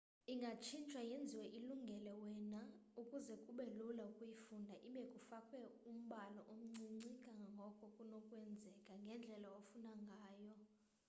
[0.31, 2.61] ingatshintshwa yenziwe ilungele wena
[3.01, 10.51] ukuze kube lula ukuyifunda ibe kufakwe umbala omncinci kangangoko kunokwenzeka ngendlela ofuna ngayo